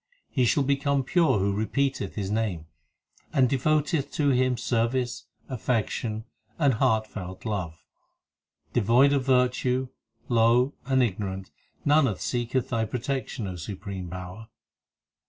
[0.31, 2.65] He shall become pure who repeateth His name,
[3.31, 6.25] And devoteth to Him service, affection,
[6.57, 7.85] and heartfelt love.
[8.73, 9.89] Devoid of virtue,
[10.27, 11.51] low, and ignorant
[11.85, 14.47] Nanak seeketh thy protection, O Supreme Power.